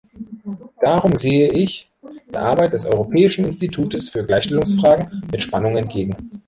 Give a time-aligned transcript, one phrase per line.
[0.81, 1.91] Darum sehe ich
[2.33, 6.15] der Arbeit des Europäischen Instituts für Gleichstellungsfragen mit Spannung entgegen.